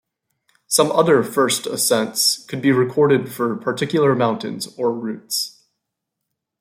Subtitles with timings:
[0.65, 5.63] Some other "first ascents" could be recorded for particular mountains or routes.